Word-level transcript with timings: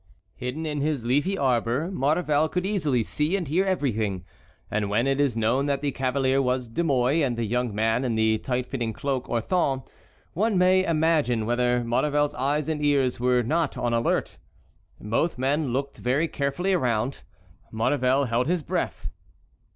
Hidden 0.33 0.65
in 0.65 0.81
his 0.81 1.05
leafy 1.05 1.37
arbor, 1.37 1.91
Maurevel 1.91 2.49
could 2.49 2.65
easily 2.65 3.03
see 3.03 3.35
and 3.35 3.47
hear 3.47 3.65
everything, 3.65 4.25
and 4.71 4.89
when 4.89 5.05
it 5.05 5.19
is 5.19 5.37
known 5.37 5.67
that 5.67 5.81
the 5.81 5.91
cavalier 5.91 6.41
was 6.41 6.67
De 6.67 6.83
Mouy 6.83 7.21
and 7.21 7.37
the 7.37 7.45
young 7.45 7.75
man 7.75 8.03
in 8.03 8.15
the 8.15 8.39
tight 8.39 8.65
fitting 8.65 8.93
cloak 8.93 9.29
Orthon, 9.29 9.83
one 10.33 10.57
may 10.57 10.83
imagine 10.83 11.45
whether 11.45 11.83
Maurevel's 11.83 12.33
eyes 12.33 12.67
and 12.67 12.83
ears 12.83 13.19
were 13.19 13.43
not 13.43 13.77
on 13.77 13.91
the 13.91 13.99
alert. 13.99 14.39
Both 14.99 15.37
men 15.37 15.67
looked 15.71 15.99
very 15.99 16.27
carefully 16.27 16.73
around. 16.73 17.21
Maurevel 17.71 18.25
held 18.25 18.47
his 18.47 18.63
breath. 18.63 19.07